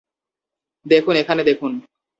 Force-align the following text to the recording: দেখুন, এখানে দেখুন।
দেখুন, 0.85 1.13
এখানে 1.15 1.41
দেখুন। 1.43 1.71